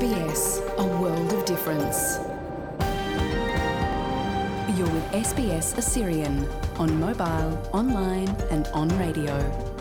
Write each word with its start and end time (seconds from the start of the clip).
SBS, 0.00 0.42
a 0.78 0.86
world 1.00 1.30
of 1.36 1.44
difference. 1.44 1.98
You're 4.76 4.92
with 4.96 5.06
SBS 5.28 5.66
Assyrian 5.80 6.36
on 6.82 6.88
mobile, 7.06 7.52
online, 7.80 8.30
and 8.50 8.64
on 8.72 8.88
radio. 8.98 9.34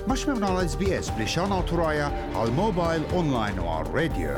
مش 0.07 0.27
من 0.27 0.43
على 0.43 0.65
اس 0.65 0.75
بلشان 1.09 1.51
عطرايا 1.51 2.31
على 2.35 2.49
الموبايل 2.49 3.03
اونلاين 3.13 3.59
وعلى 3.59 3.87
الراديو 3.87 4.37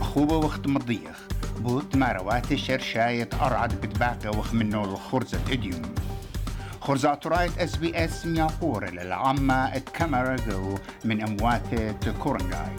أخوبة 0.00 0.36
وقت 0.36 0.66
مضيخ 0.66 1.28
بوت 1.58 1.96
ماروات 1.96 2.54
شرشاية 2.54 3.28
أرعد 3.40 3.80
بتباقة 3.80 4.38
وخ 4.38 4.54
منو 4.54 4.84
الخرزة 4.84 5.40
إديوم 5.50 5.82
خرزة 6.86 7.08
عطراية 7.08 7.50
اس 7.58 7.76
بي 7.76 8.04
اس 8.04 8.26
مياقور 8.26 8.90
للعامة 8.90 9.76
اتكاميرغو 9.76 10.74
من 11.04 11.22
أموات 11.22 11.62
كورنغاي. 12.22 12.76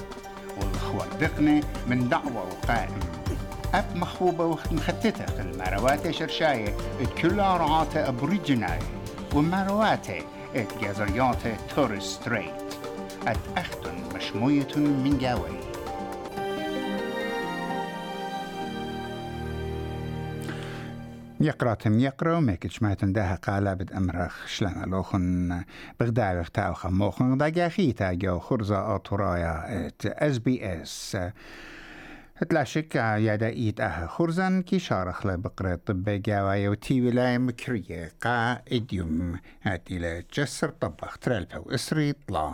والخوار 0.57 1.07
دقني 1.21 1.61
من 1.87 2.09
دعوة 2.09 2.45
وقائم. 2.47 2.99
أب 3.73 3.95
مخوبة 3.95 4.57
مختتة 4.71 5.41
الماروات 5.41 6.11
شرشاية 6.11 6.75
كلها 7.21 7.57
رعاته 7.57 8.09
أبريجيناي 8.09 8.79
ومارواتي 9.35 10.23
ات 10.55 10.67
جازريات 10.81 11.37
تورس 11.75 12.03
ستريت 12.03 12.55
ات 13.27 13.37
أختن 13.57 13.95
مشموية 14.15 14.75
من 14.75 15.17
جاوي. 15.21 15.76
يقراتم 21.39 21.99
يقرأ 21.99 22.39
ميكت 22.39 22.71
شماتن 22.71 23.13
داها 23.13 23.35
قالا 23.35 23.73
بد 23.73 23.93
أمرخ 23.93 24.47
شلنا 24.47 24.85
لوخن 24.85 25.63
بغدا 25.99 26.33
بغتاو 26.33 26.73
خموخن 26.73 27.37
دا 27.37 27.49
جاخيتا 27.49 28.13
جو 28.13 28.39
خرزة 28.39 28.95
أطرايا 28.95 29.87
إت 29.87 30.05
إس 30.05 30.37
بي 30.37 30.81
إس. 30.81 31.17
تلاشك 32.49 32.95
يادا 32.95 33.47
إيت 33.47 33.81
آه 33.81 34.05
خرزان 34.05 34.61
كي 34.61 34.79
شارخ 34.79 35.25
لبقرة 35.25 35.79
طب 35.85 36.03
جاوايا 36.09 36.69
وتي 36.69 37.07
ولاية 37.07 37.37
مكرية 37.37 38.11
قا 38.21 38.61
إديوم. 38.71 39.39
هاتي 39.63 39.99
لجسر 39.99 40.69
طبخ 40.69 41.17
ترالبا 41.17 41.57
واسري 41.57 42.13
طلا. 42.13 42.53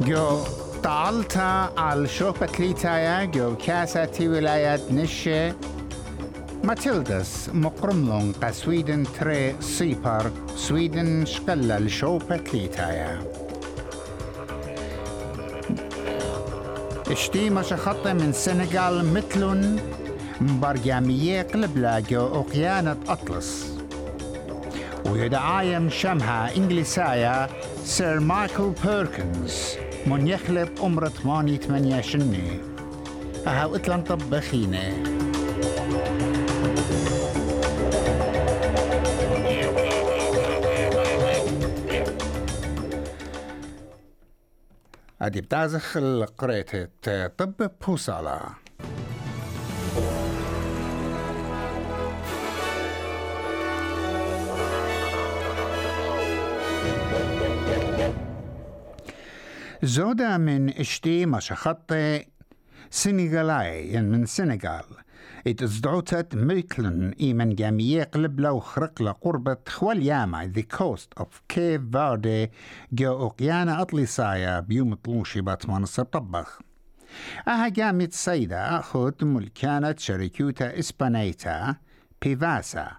جو 0.00 0.40
طالتا 0.82 1.72
على 1.76 2.08
شوبة 2.08 2.48
ليتايا 2.58 3.24
جو 3.24 3.56
كاسة 3.56 4.04
تي 4.04 4.28
ولاية 4.28 4.80
نشة 4.90 5.54
ماتيلدس 6.64 7.50
مقرملون 7.54 8.32
قا 8.42 8.50
سويدن 8.50 9.04
تري 9.20 9.54
سيبر 9.60 10.30
سويدن 10.56 11.26
شقلة 11.26 11.78
لشوبة 11.78 12.40
ليتايا 12.52 13.22
اشتي 17.10 17.50
مش 17.50 17.72
خطة 17.72 18.12
من 18.12 18.32
سنغال 18.32 19.14
مثلن 19.14 19.80
برجامية 20.40 21.42
قلبلا 21.42 22.00
جو 22.00 22.26
أقيانة 22.26 22.96
أطلس. 23.08 23.74
ويدعايم 25.06 25.90
شمها 25.90 26.56
إنجليسايا 26.56 27.48
سير 27.84 28.20
مايكل 28.20 28.72
بيركنز 28.84 29.83
من 30.06 30.26
يخلب 30.28 30.68
عمر 30.80 31.08
88 31.08 32.02
سنة 32.02 32.60
أهو 33.46 33.76
إتلان 33.76 34.02
طبخينة 34.02 34.94
أدي 45.22 45.40
بتازخ 45.40 45.98
قريت 46.38 46.70
طب 47.38 47.70
بوصالة. 47.86 48.40
زودا 59.84 60.36
من 60.36 60.70
إشتي 60.70 61.26
مشخطة 61.26 62.22
سنغالاي 62.90 64.02
من 64.02 64.26
سنغال. 64.26 64.84
اتزدعوتت 65.46 66.34
ميكلن 66.34 67.12
إيمن 67.20 67.54
جامية 67.54 68.02
قلب 68.02 68.40
لو 68.40 68.60
خرق 68.60 69.02
لقربة 69.02 69.56
خوالياما 69.68 70.52
the 70.56 70.76
coast 70.76 71.22
of 71.22 71.26
Cape 71.52 71.92
Verde 71.92 72.50
جو 72.92 73.12
اوقيانا 73.12 73.82
أطلسايا 73.82 74.60
بيوم 74.60 74.94
طلوشي 74.94 75.40
باتمان 75.40 75.84
طبخ 75.84 76.60
أها 77.48 77.68
جامت 77.68 78.12
سيدة 78.12 78.78
اخد 78.78 79.24
ملكانة 79.24 79.94
شركوتا 79.98 80.78
إسبانيتا 80.78 81.76
بيفاسا. 82.22 82.96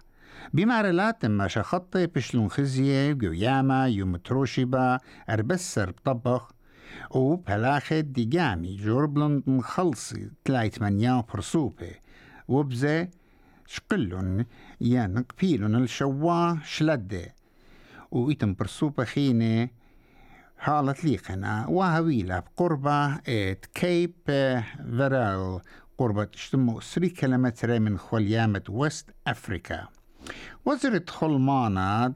بمارلات 0.54 1.26
ما 1.26 1.48
شخطي 1.48 2.06
بشلون 2.06 2.48
خزية 2.48 3.12
جوياما 3.12 3.86
يوم 3.88 4.16
تروشيبا 4.16 4.98
اربسر 5.30 5.90
بطبخ 5.90 6.55
و 7.10 7.36
بلاخة 7.36 8.00
ديجامي 8.00 8.76
جوربلن 8.76 9.42
مخلصي 9.46 10.30
تلايت 10.44 10.82
منيا 10.82 11.24
برسوبة 11.34 11.90
وبزة 12.48 13.08
شقلن 13.66 14.44
يانق 14.80 15.32
بيلن 15.40 15.74
الشوا 15.74 16.54
شلدة 16.64 17.34
وإتم 18.10 18.54
برسوبة 18.54 19.04
خينة 19.04 19.68
حالة 20.58 20.94
ليقنا 21.04 21.66
وهويلة 21.66 22.38
بقربة 22.38 23.14
ات 23.28 23.66
كيب 23.74 24.12
فيرال 24.26 25.60
قربة 25.98 26.24
تشتمو 26.24 26.80
سري 26.80 27.08
كيلومتر 27.08 27.80
من 27.80 27.98
خليامة 27.98 28.62
وست 28.68 29.10
أفريكا 29.26 29.88
وزرت 30.64 31.10
خلماناد 31.10 32.14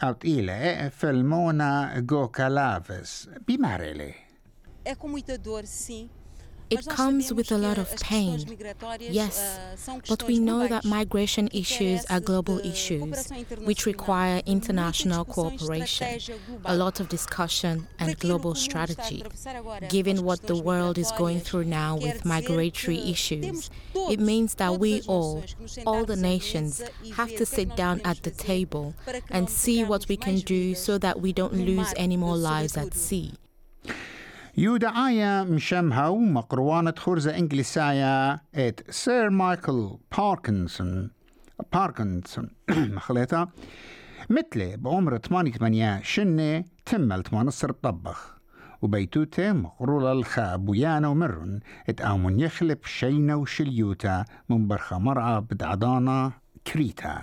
aut 0.00 0.24
ile 0.24 0.90
Felmona 0.90 2.00
Gocalaves. 2.00 3.28
Bimarele. 3.46 4.14
É 4.84 4.94
com 4.94 5.08
muita 5.08 5.38
dor, 5.38 5.66
sim, 5.66 6.10
It 6.70 6.86
comes 6.88 7.32
with 7.32 7.52
a 7.52 7.58
lot 7.58 7.78
of 7.78 7.94
pain, 8.00 8.58
yes, 8.98 9.58
but 10.08 10.22
we 10.24 10.38
know 10.38 10.66
that 10.66 10.84
migration 10.84 11.48
issues 11.52 12.04
are 12.06 12.20
global 12.20 12.58
issues 12.60 13.30
which 13.58 13.86
require 13.86 14.42
international 14.46 15.24
cooperation, 15.24 16.18
a 16.64 16.74
lot 16.74 17.00
of 17.00 17.08
discussion, 17.08 17.86
and 17.98 18.18
global 18.18 18.54
strategy. 18.54 19.22
Given 19.88 20.24
what 20.24 20.42
the 20.42 20.56
world 20.56 20.98
is 20.98 21.12
going 21.12 21.40
through 21.40 21.64
now 21.64 21.96
with 21.96 22.24
migratory 22.24 22.98
issues, 22.98 23.70
it 23.94 24.18
means 24.18 24.54
that 24.54 24.78
we 24.78 25.02
all, 25.02 25.44
all 25.86 26.04
the 26.04 26.16
nations, 26.16 26.82
have 27.14 27.34
to 27.36 27.46
sit 27.46 27.76
down 27.76 28.00
at 28.04 28.22
the 28.22 28.30
table 28.30 28.94
and 29.30 29.50
see 29.50 29.84
what 29.84 30.08
we 30.08 30.16
can 30.16 30.38
do 30.38 30.74
so 30.74 30.98
that 30.98 31.20
we 31.20 31.32
don't 31.32 31.54
lose 31.54 31.92
any 31.96 32.16
more 32.16 32.36
lives 32.36 32.76
at 32.76 32.94
sea. 32.94 33.32
يودعايا 34.58 35.42
مشمها 35.42 36.08
ومقروانة 36.08 36.94
خرزة 36.98 37.38
إنجليسايا 37.38 38.40
ات 38.54 38.90
سير 38.90 39.30
مايكل 39.30 39.98
باركنسون 40.18 41.10
باركنسون 41.72 42.50
مخليتها 42.70 43.48
مثل 44.30 44.76
بعمر 44.76 45.18
88 45.18 46.02
شنة 46.02 46.64
تمل 46.86 47.22
تمنصر 47.22 47.70
الطبخ 47.70 48.38
وبيتوته 48.82 49.52
مقرولة 49.52 50.12
الخاب 50.12 50.68
ويانا 50.68 51.08
ومرن. 51.08 51.60
اتقامون 51.88 52.40
يخلب 52.40 52.78
شينا 52.84 53.34
وشليوتا 53.34 54.24
من 54.48 54.68
برخة 54.68 54.98
مرعى 54.98 55.40
بدعضانا 55.40 56.32
كريتا. 56.66 57.22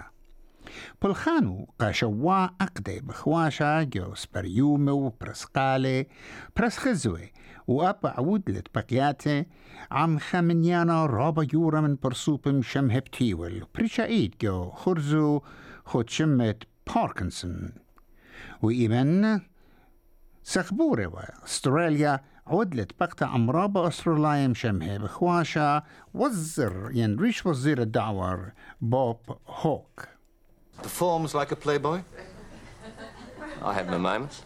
بلخانو 1.01 1.67
قاشوا 1.79 2.43
أقدي 2.43 2.99
بخواشا 2.99 3.83
جوس 3.83 4.25
بريومي 4.25 4.91
وبرسقالي 4.91 6.07
برسخزوي 6.57 7.31
وأبا 7.67 8.09
عود 8.09 8.49
لتبقياتي 8.49 9.45
عم 9.91 10.19
خمنيانا 10.19 11.05
رابا 11.05 11.47
يورا 11.53 11.81
من 11.81 11.97
برسوبم 12.03 12.61
شمه 12.61 12.99
بتيول 12.99 13.65
بريشايد 13.75 14.35
جو 14.41 14.69
خرزو 14.69 15.41
خود 15.85 16.09
شمت 16.09 16.63
باركنسون 16.95 17.71
وإيمن 18.61 19.39
سخبوري 20.43 21.05
واستراليا 21.05 22.19
عدلت 22.47 22.91
بقتا 22.99 23.25
عمرابة 23.25 23.87
أستراليا 23.87 24.47
مشمه 24.47 24.97
بخواشا 24.97 25.83
وزر 26.13 26.89
ين 26.93 27.19
ريش 27.19 27.45
وزير 27.45 27.81
الدعوار 27.81 28.51
بوب 28.81 29.17
هوك 29.47 30.07
Performs 30.82 31.34
like 31.34 31.52
a 31.52 31.56
playboy? 31.56 32.00
I 33.62 33.72
have 33.72 33.88
my 33.88 33.96
moments. 33.98 34.42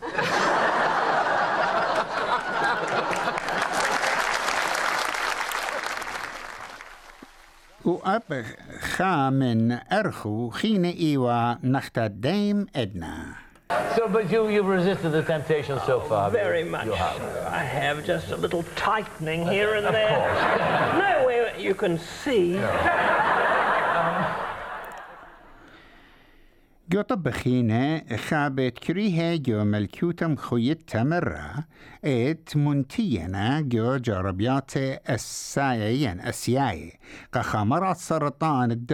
وأب 7.84 8.44
خامن 8.81 9.78
أرخو 9.93 10.50
خين 10.50 10.84
إيوا 10.84 11.55
نختا 11.64 12.06
ديم 12.06 12.67
إدنا 12.76 13.25
So, 13.96 14.08
but 14.08 14.28
you, 14.32 14.49
you've 14.49 14.67
resisted 14.67 15.12
the 15.12 15.22
temptation 15.22 15.78
so 15.87 16.00
far. 16.00 16.28
Very 16.31 16.64
you- 16.64 16.70
much. 16.70 16.87
You 16.87 16.93
have. 16.93 17.20
I 17.46 17.62
have 17.62 18.05
just 18.05 18.31
a 18.32 18.37
little 18.37 18.64
tightening 18.75 19.46
here 19.46 19.75
and 19.75 19.87
there. 19.87 20.20
No 20.99 21.25
way 21.26 21.55
you 21.56 21.75
can 21.75 21.96
see. 22.25 22.55
جو 26.89 27.01
طبخينة 27.01 28.01
خابت 28.15 28.79
كريها 28.79 29.35
جو 29.35 29.63
ملكوتم 29.63 30.35
خويت 30.35 30.89
تمرة 30.89 31.65
إت 32.03 32.57
منتينا 32.57 33.61
جو 33.61 33.97
جربيات 33.97 34.77
السايين 35.09 36.21
السياي 36.21 36.99
قخامرات 37.33 37.97
سرطان 37.97 38.85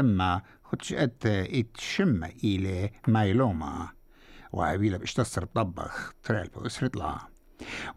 خدش 0.64 0.94
إت 0.94 1.26
اتشم 1.26 2.24
إلى 2.44 2.90
مايلوما. 3.08 3.90
وعبيلة 4.52 4.98
بشتصر 4.98 5.46
طبخ 5.46 6.14
تريل 6.24 6.48
بأسر 6.56 6.88
طلع 6.88 7.28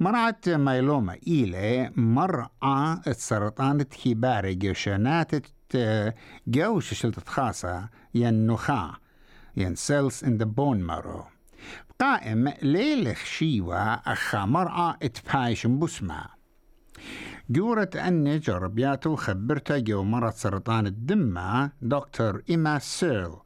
مرعت 0.00 0.49
مايلوما 0.49 1.14
إلى 1.14 1.93
مرعى 1.96 2.99
السرطان 3.06 3.82
كبار 3.82 4.52
جوشانات 4.52 5.31
جوش 6.46 6.94
شلت 6.94 7.29
خاصة 7.29 7.88
ين 8.14 8.46
ين 9.56 9.77
cells 9.77 10.23
in 10.23 10.39
the 10.39 10.47
bone 10.47 10.83
marrow 10.87 11.35
قائم 11.99 12.53
ليلخ 12.62 13.25
شيوة 13.25 13.95
أخا 13.95 14.45
مرعى 14.45 14.95
إتبايش 15.03 15.67
بسمة 15.67 16.25
جورة 17.51 17.91
أني 17.95 18.39
جربياته 18.39 19.17
خبرته 19.17 19.79
جو 19.79 20.03
مرض 20.03 20.33
سرطان 20.33 20.87
الدم 20.87 21.69
دكتور 21.83 22.43
إما 22.51 22.79
سيرل. 22.79 23.37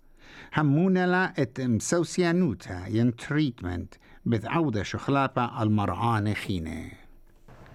همونا 0.55 1.07
لا 1.07 1.43
إت 1.43 1.61
مسوسيانوتا 1.61 2.87
ين 2.87 3.17
تريتمنت 3.17 3.95
بتعودة 4.27 4.83
شخلابة 4.83 5.63
المرعان 5.63 6.35
خينة. 6.35 6.91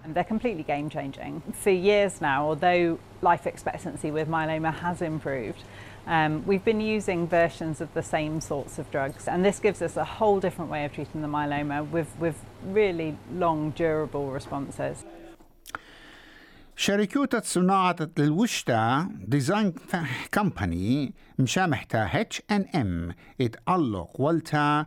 And 0.04 0.14
They're 0.14 0.24
completely 0.24 0.62
game 0.62 0.90
changing. 0.90 1.42
For 1.52 1.70
years 1.70 2.20
now, 2.20 2.44
although 2.44 2.98
life 3.22 3.46
expectancy 3.46 4.10
with 4.10 4.28
myeloma 4.28 4.72
has 4.74 5.00
improved, 5.00 5.62
um, 6.07 6.45
we've 6.45 6.65
been 6.65 6.81
using 6.81 7.27
versions 7.27 7.81
of 7.81 7.93
the 7.93 8.03
same 8.03 8.41
sorts 8.41 8.79
of 8.79 8.89
drugs. 8.91 9.27
And 9.27 9.45
this 9.45 9.59
gives 9.59 9.81
us 9.81 9.97
a 9.97 10.05
whole 10.05 10.39
different 10.39 10.71
way 10.71 10.85
of 10.85 10.93
treating 10.93 11.21
the 11.21 11.27
myeloma 11.27 11.89
with, 11.91 12.09
with 12.19 12.37
really 12.65 13.17
long, 13.43 13.71
durable 13.71 14.31
responses. 14.31 15.05
شركة 16.75 17.41
صناعة 17.41 17.95
الوشتا 18.19 19.09
ديزاين 19.27 19.73
كمباني 20.31 21.13
مشامحتا 21.39 22.09
اتش 22.21 22.41
ان 22.51 22.65
ام 22.75 23.15
اتعلق 23.41 24.21
والتا 24.21 24.85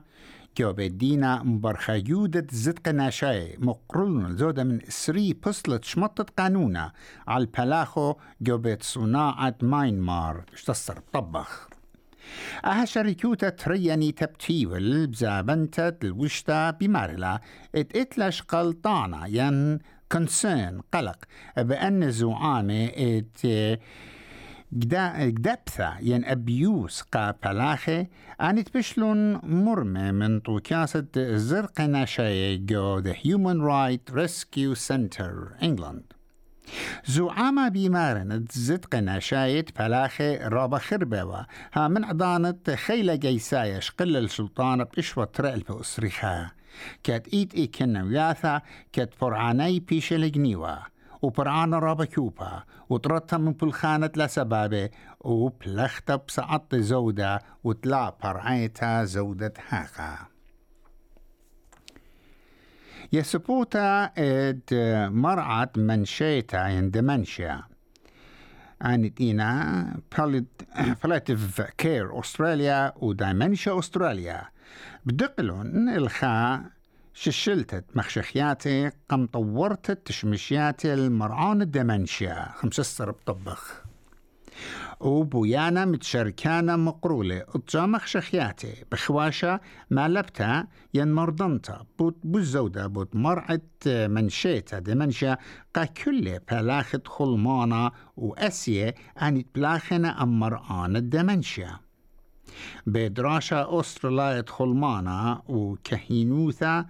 جو 0.58 0.74
بدينا 0.74 1.44
مبرخة 1.44 1.94
يودة 1.94 2.48
زدق 2.52 2.90
ناشاي 2.90 3.58
مقرون 3.60 4.38
زودة 4.38 4.64
من 4.64 4.80
سري 4.90 5.34
بصلة 5.34 5.80
شمطة 5.84 6.26
قانونة. 6.38 6.92
على 7.28 7.42
البلاخو 7.42 8.16
جو 8.42 8.58
بيت 8.58 8.84
صناعة 8.84 9.56
ماينمار 9.62 10.44
اشتصر 10.54 11.00
طبخ. 11.14 11.70
أها 12.66 12.86
شركوتا 12.86 13.50
ترياني 13.50 14.12
تبتيول 14.12 15.08
بزابنتا 15.08 15.98
الوشتا 16.04 16.72
بمارلا 16.72 17.42
ات 17.76 17.96
اتلش 17.96 18.42
قلطانا 18.42 19.26
ين 19.28 19.80
كونسيرن 20.12 20.82
قلق. 20.94 21.18
بأن 21.58 22.12
زعامة 22.12 22.86
ات 22.98 23.42
جدبثة 24.74 26.00
ين 26.00 26.26
أبيوس 26.26 27.02
قا 27.02 27.32
بلاخي 27.32 28.08
أنت 28.42 28.78
بشلون 28.78 29.34
مرمى 29.44 30.12
من 30.12 30.40
طوكاسة 30.40 31.06
زرق 31.36 31.82
ناشاي 31.82 32.58
جو 32.58 33.02
The 33.02 33.14
Human 33.16 33.62
Right 33.62 34.14
Rescue 34.14 34.76
Center 34.76 35.64
England. 35.64 36.18
زعامة 37.06 37.70
بيمارن 37.70 38.46
تزدق 38.46 38.96
نشايت 38.96 39.80
بلاخي 39.80 40.38
رابا 40.38 40.78
خربوا 40.78 41.44
ها 41.74 41.88
من 41.88 42.04
عضانة 42.06 42.60
خيلة 42.76 43.16
جيساية 43.16 43.80
شقل 43.80 44.18
السلطانة 44.18 44.84
بإشوة 44.84 45.26
ترقل 45.26 45.60
بأسريخا 45.60 46.52
كات 47.04 47.28
إيت 47.34 47.56
إي 47.56 47.68
كنا 47.68 48.04
وياثا 48.04 48.62
كات 48.94 49.14
فرعاني 49.14 49.80
بيش 49.80 50.14
الجنيوة 50.14 50.97
وبرعانة 51.22 51.80
رابا 51.80 52.06
كوبا 52.06 52.64
وطرتها 52.90 53.38
من 53.38 53.52
بلخانة 53.52 54.12
لسبابة 54.16 54.90
وبلختا 55.20 56.16
بسعط 56.16 56.76
زودة 56.76 57.42
وطلع 57.64 58.18
برعيتها 58.24 59.04
زودة 59.04 59.54
هاقا 59.70 60.18
يسبوتا 63.14 64.12
إد 64.18 64.64
مرعى 65.12 65.68
منشيتا 65.78 66.68
ين 66.68 66.92
دمنشيا 66.92 67.64
عانت 68.82 69.22
إينا 69.22 70.00
باليتيف 71.04 71.62
كير 71.62 72.20
أستراليا 72.20 72.94
ودايمنشيا 72.98 73.80
أستراليا. 73.80 74.42
بدقلون 75.06 75.90
الخا 75.90 76.64
ششلتت 77.20 77.86
مخشخياتي 77.96 78.92
قم 79.10 79.26
طورتت 79.26 80.08
تشمشياتي 80.08 80.94
المرعون 80.94 81.62
الدمنشيا. 81.62 82.52
خمسة 82.56 83.06
بطبخ. 83.06 83.84
وبويانا 85.00 85.86
متشركانا 85.86 86.76
مقرولة. 86.76 87.38
اتجامخ 87.56 88.06
شخياتي 88.06 88.86
بخواشة 88.92 89.60
ما 89.90 90.08
لبتا 90.08 90.68
ين 90.94 91.14
مرضنتا 91.14 91.86
بوت 92.00 92.18
بوزودة 92.24 92.88
بوت 92.88 93.16
مرعت 93.16 93.88
منشيتا. 93.88 94.80
دمنشا 94.80 95.38
قا 95.76 95.86
كل 95.86 96.40
بلاخت 96.52 97.08
خلمانا 97.08 97.92
وأسية 98.18 98.96
أنت 99.22 99.48
بلاخنا 99.56 100.24
أم 100.24 100.40
مرآن 100.40 100.96
الدمنشا 100.96 101.80
بدراشة 102.86 103.80
أسترالية 103.80 104.46
خلمانا 104.48 105.42
وكهينوثا 105.48 106.86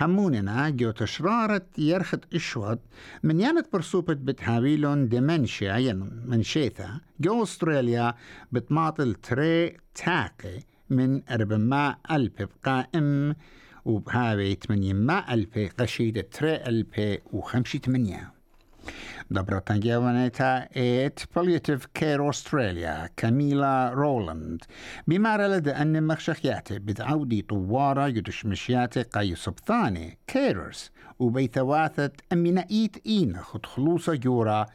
هموننا 0.00 0.70
جو 0.70 0.90
تشرارة 0.90 1.66
يرخت 1.78 2.34
إشوت 2.34 2.80
من 3.22 3.40
يانت 3.40 3.72
برسوبة 3.72 4.14
بتهاويلون 4.14 5.08
دمنشيا 5.08 5.76
ين 5.76 6.10
منشيثا 6.26 7.00
جو 7.20 7.42
أستراليا 7.42 8.14
بتماطل 8.52 9.14
تري 9.14 9.76
تاقي 9.94 10.60
من 10.90 11.22
400 11.30 11.98
ألف 12.10 12.32
بقائم 12.42 13.34
وبهاوي 13.84 14.54
800 14.54 15.34
ألف 15.34 15.58
قشيدة 15.78 16.20
تري 16.20 16.56
ألف 16.56 17.20
وخمشي 17.32 17.78
تمنية 17.78 18.32
جوانيتا 19.32 20.68
ات 20.76 21.20
باليتيف 21.36 21.86
كير 21.86 22.30
أستراليا 22.30 23.08
كاميلا 23.16 23.90
رولاند 23.94 24.64
بما 25.06 25.48
لدى 25.48 25.70
أن 25.70 26.06
مخشخياتي 26.06 26.78
بتعودي 26.78 27.42
طوارة 27.42 28.06
يدش 28.06 28.46
مشياتي 28.46 29.02
قاي 29.02 29.34
سبثاني 29.34 30.18
كيررز 30.26 30.90
وبيثواثت 31.18 32.12
أمينا 32.32 32.66
إيت 32.70 33.06
إينا 33.06 33.42
خد 33.42 33.66
خلوصة 33.66 34.14
جورا 34.14 34.66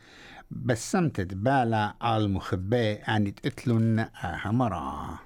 بسمتت 0.51 1.33
بالا 1.33 1.93
على 2.01 2.25
المخبئ 2.25 3.01
أن 3.07 3.35
تقتلن 3.35 3.99
أهمرا 4.23 5.19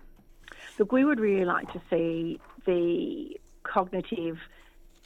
Look, 0.78 0.92
we 0.92 1.06
would 1.06 1.22
really 1.22 1.46
like 1.46 1.72
to 1.72 1.82
see 1.90 2.38
the 2.66 3.40
cognitive 3.64 4.38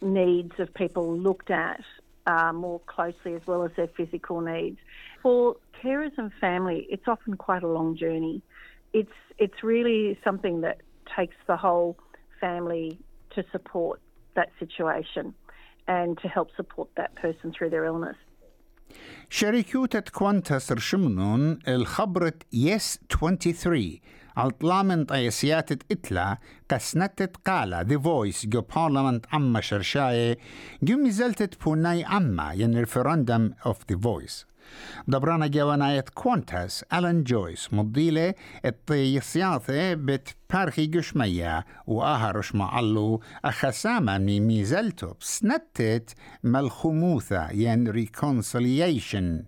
needs 0.02 0.60
of 0.60 0.74
people 0.74 1.16
looked 1.16 1.52
at 1.52 1.84
uh, 2.29 2.53
more 2.53 2.81
closely 2.87 3.35
as 3.35 3.43
well 3.47 3.65
as 3.65 3.71
their 3.77 3.89
physical 3.89 4.41
needs. 4.41 4.79
For 5.23 5.57
carers 5.83 6.13
and 6.17 6.33
family, 6.41 6.87
it's 6.91 7.07
often 7.07 7.37
quite 7.37 7.63
a 7.63 7.69
long 7.69 7.97
journey. 7.97 8.43
It's, 8.93 9.19
it's 9.39 9.63
really 9.63 10.19
something 10.25 10.63
that 10.63 10.79
takes 11.17 11.37
the 11.47 11.57
whole 11.57 11.97
family 12.41 12.99
to 13.35 13.45
support 13.53 14.01
that 14.37 14.51
situation 14.59 15.35
and 15.87 16.19
to 16.19 16.29
help 16.29 16.49
support 16.57 16.89
that 16.97 17.15
person 17.17 17.53
through 17.53 17.71
their 17.71 17.85
illness. 17.85 18.17
شركة 19.31 20.01
كوانتس 20.01 20.73
رشمنون 20.73 21.59
الخبرة 21.69 22.33
يس 22.53 22.99
23 23.09 24.01
من 24.84 25.06
طيسيات 25.06 25.72
إتلا 25.72 26.38
قسنتت 26.72 27.38
قالة 27.48 27.82
ذي 27.82 28.00
فويس 28.00 28.46
جو 28.46 28.62
بارلمنت 28.62 29.26
عما 29.34 29.62
شرشاية 29.62 30.38
جو 30.84 30.98
مزلتت 30.98 31.64
بوناي 31.64 32.04
عما 32.04 32.54
ين 32.54 32.78
ريفرندم 32.78 33.54
اوف 33.66 33.78
ذي 33.92 33.98
فويس 33.98 34.50
دبرانا 35.08 35.48
جواناية 35.48 36.06
كوانتاس 36.14 36.86
ألان 36.94 37.24
جويس 37.24 37.74
مضيلة 37.74 38.34
الطيسياثة 38.66 39.94
بت 39.94 40.36
بارخي 40.54 40.88
قشمية 40.88 41.66
وآهرش 41.88 42.56
معلو 42.56 43.22
مي 44.18 44.40
ميزلتو 44.40 45.14
بسنتت 45.22 46.14
مالخموثة 46.44 47.52
ين 47.52 47.88
ريكونسلييشن 47.90 49.44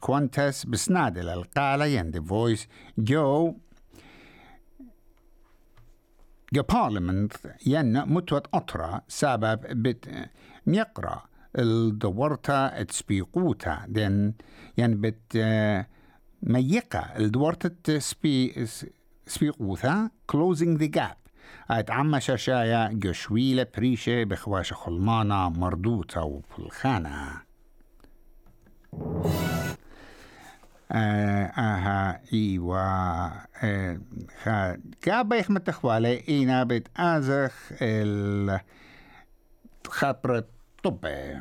كوانتاس 0.00 0.66
بسنادل 0.66 1.28
القالة 1.28 1.84
ين 1.84 2.10
دي 2.10 2.20
فويس. 2.20 2.68
جو 2.98 3.54
جو 6.52 6.62
بارلمنت 6.62 7.32
ين 7.66 8.02
متوت 8.08 8.46
أطرا 8.54 9.00
سبب 9.08 9.82
بت 9.82 10.28
ميقرأ 10.66 11.22
الدورتا 11.58 12.82
تسبيقوتا. 12.82 13.84
دين 13.88 14.34
يعني 14.76 14.94
بت 14.94 15.36
ميقة 16.42 16.98
الدورتا 16.98 17.98
سبي 17.98 18.66
سبيقوتا 19.26 20.10
closing 20.32 20.78
the 20.78 20.88
gap. 20.98 21.22
ات 21.70 21.90
عما 21.90 22.18
شاشايا 22.18 22.90
جشويلة 22.92 23.66
بريشة 23.76 24.24
بخواش 24.24 24.72
خلمانا 24.72 25.48
مردوتا 25.48 26.20
وبالخانة 26.20 27.42
آه 30.90 32.20
خا 34.42 34.76
كابا 35.02 35.36
يخمت 35.36 35.66
تخوالي 35.66 36.24
إينا 36.28 36.64
بت 36.64 36.88
آزخ 36.96 37.72
الخبرة 39.86 40.44
طبي 40.82 41.40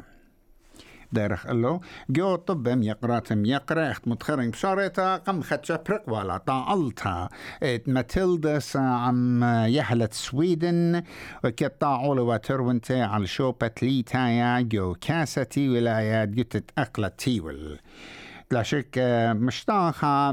دارخ 1.12 1.48
له 1.48 1.80
جو 2.10 2.36
طب 2.36 2.68
يقرا 2.84 3.20
تم 3.20 3.46
يقرا 3.46 3.92
اخت 3.92 4.08
متخرج 4.08 4.48
بشارتا 4.48 5.16
قم 5.18 5.42
خدشا 5.42 5.76
برق 5.76 6.04
ولا 6.10 6.38
طاعلتا 6.38 7.30
ات 7.64 7.90
ماتيلدا 7.90 8.60
عم 8.76 9.44
يحلت 9.68 10.14
سويدن 10.14 11.04
وكت 11.44 11.82
طاعول 11.82 12.20
وترونتا 12.20 12.94
على 12.94 13.28
شو 13.28 13.52
بتليتايا 13.52 14.62
جو 14.62 14.96
كاستي 15.02 15.70
ولايات 15.70 16.30
جتت 16.30 16.72
اقلت 16.78 17.20
تيول 17.20 17.80
شك 18.62 19.00
مشتاخة 19.36 20.30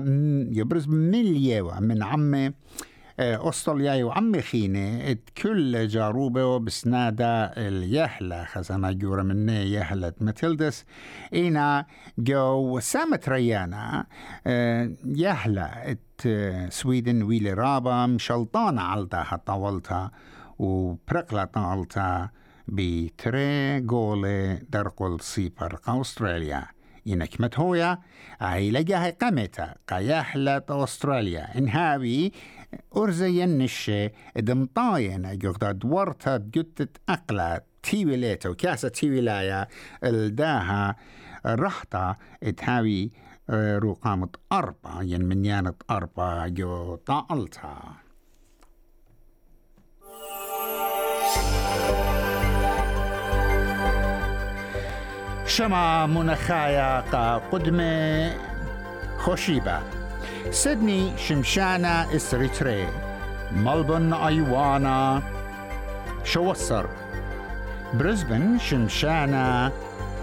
يبرز 0.53 0.89
مليوة 0.89 1.81
من 1.81 2.03
عمي 2.03 2.53
أستراليا 3.21 4.05
وعمي 4.05 4.43
خيني 4.43 5.19
كل 5.43 5.89
جاروبة 5.89 6.59
بسنادة 6.59 7.45
اليهلة 7.45 8.45
خزانا 8.45 8.93
جورا 8.93 9.23
مني 9.23 9.73
يهلة 9.73 10.13
ماتيلدس. 10.21 10.85
إينا 11.35 11.87
جو 12.19 12.79
سامت 12.79 13.29
ريانا 13.29 14.07
يهلة 15.05 15.63
إت 15.63 16.29
سويدن 16.73 17.23
ويلي 17.23 17.53
رابا 17.53 18.07
مشلطانة 18.07 18.83
عالتا 18.83 19.37
طولتا 19.47 20.11
وبرقلة 20.59 21.45
طالتا 21.45 22.29
بتري 22.69 23.81
جولي 23.81 24.67
درقل 24.71 25.21
سيبر 25.21 25.81
أستراليا. 25.89 26.78
إنك 27.13 27.41
متهويا 27.41 27.99
عيلة 28.41 28.81
جاهي 28.81 29.11
قمتا 29.11 29.75
قياحلة 29.89 30.63
أستراليا 30.71 31.59
إنهاوي 31.59 32.33
أرزين 32.97 33.59
نشي 33.59 34.09
دمطاين 34.37 35.39
جوغدا 35.39 35.73
دورتا 35.73 36.37
جتت 36.37 36.97
أقلا 37.09 37.65
تيويليتا 37.83 38.49
وكاسة 38.49 38.89
تيويلايا 38.89 39.67
إلداها. 40.05 40.97
رحتا 41.47 42.17
تهاوي 42.57 43.11
رقامة 43.51 44.29
أربعة. 44.53 45.03
ين 45.03 45.25
من 45.25 45.45
يانة 45.45 45.75
أربعة. 45.91 46.49
جو 46.49 46.97
طالتا. 46.97 48.08
شما 55.49 56.07
منخايا 56.07 57.01
قدمة 57.53 58.33
خوشيبة 59.19 59.81
سيدني 60.51 61.19
شمشانا 61.19 62.17
إسريتري 62.17 62.89
ملبون 63.53 64.13
أيوانا 64.13 65.23
شوصر 66.25 66.87
بريسبن 67.95 68.59
شمشانا 68.59 69.73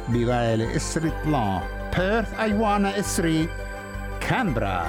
بغايل 0.09 0.61
إسري 0.61 1.11
طلان 1.25 1.61
بيرث 1.97 2.39
أيوانا 2.39 2.99
إسري 2.99 3.49
كامبرا 4.21 4.85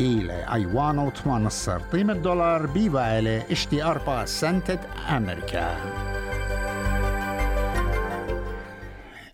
إلى 0.00 0.44
أيوانا 0.52 1.02
وتمانصر 1.02 1.78
قيمة 1.92 2.12
دولار 2.14 2.66
بيبايلة 2.66 3.42
اشتي 3.50 3.82
أربعة 3.82 4.24
سنتة 4.24 4.78
أمريكا 5.16 5.76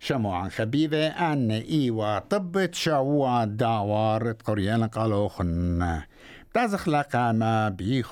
شمو 0.05 0.33
عن 0.33 0.51
خبيبة 0.51 1.07
أن 1.07 1.51
إيوا 1.51 2.19
طبت 2.19 2.75
شاوا 2.75 3.45
داوار 3.45 4.33
قريانا 4.33 4.87
قالوا 4.87 5.29
خن 5.29 6.01
بتازخ 6.51 6.89
لقامة 6.89 7.69
بي 7.69 8.03